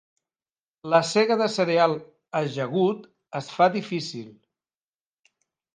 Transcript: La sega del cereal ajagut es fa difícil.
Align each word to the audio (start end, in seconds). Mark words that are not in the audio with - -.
La 0.93 1.01
sega 1.09 1.37
del 1.41 1.51
cereal 1.57 1.93
ajagut 2.41 3.07
es 3.43 3.55
fa 3.59 3.71
difícil. 3.81 4.27